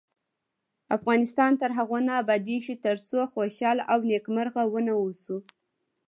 افغانستان 0.97 1.51
تر 1.61 1.69
هغو 1.77 1.97
نه 2.07 2.13
ابادیږي، 2.21 2.75
ترڅو 2.85 3.17
خوشحاله 3.33 3.83
او 3.91 3.99
نیکمرغه 4.09 4.63
ونه 4.73 4.93
اوسو. 5.01 5.37